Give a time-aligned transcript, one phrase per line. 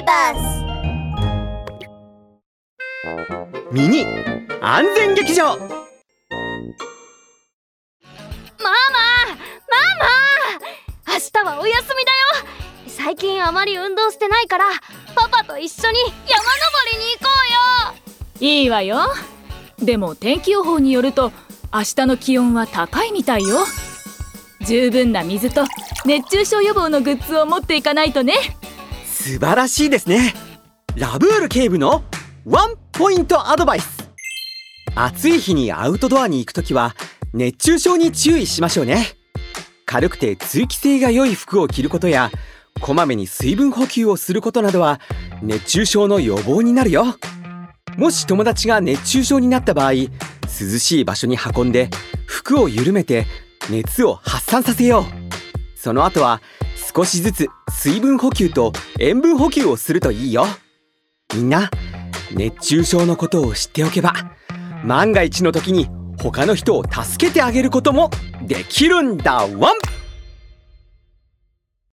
[0.00, 0.64] ーバス
[3.72, 4.04] ミニ
[4.60, 5.44] 安全劇場。
[5.44, 5.70] ママ
[9.68, 12.16] ママ明日はお休みだよ。
[12.88, 14.70] 最近あまり運動してないから
[15.14, 16.50] パパと一緒に山登
[16.92, 17.30] りに行こ
[18.40, 18.48] うよ。
[18.48, 18.98] いいわよ。
[19.78, 21.32] でも天気予報によると
[21.72, 23.64] 明日の気温は高いみたいよ。
[24.66, 25.64] 十分な水と
[26.04, 28.34] 熱中症予防のグッズを持っていかないとね
[29.20, 30.32] 素晴らしいですね。
[30.96, 32.02] ラブール警部の
[32.46, 34.10] ワンポイントアドバイス。
[34.94, 36.96] 暑い日にアウトドアに行くときは
[37.34, 39.08] 熱中症に注意しましょうね。
[39.84, 42.30] 軽くて通気性が良い服を着ることや
[42.80, 45.00] こまめに水分補給をすることなどは
[45.42, 47.04] 熱中症の予防になるよ。
[47.98, 50.08] もし友達が熱中症になった場合涼
[50.48, 51.90] しい場所に運んで
[52.24, 53.26] 服を緩めて
[53.68, 55.04] 熱を発散させよう。
[55.78, 56.40] その後は
[56.94, 60.46] 少しずつ水分補給と塩分補給をするといいよ。
[61.34, 61.70] みんな
[62.32, 64.12] 熱中症のことを知っておけば
[64.84, 68.10] 万が一の時に他の人を助けてあげることも
[68.42, 69.46] できるんだ。
[69.46, 69.89] ワン！